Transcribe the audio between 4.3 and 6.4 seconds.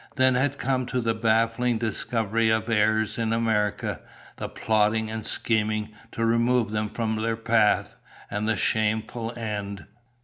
the plotting and scheming to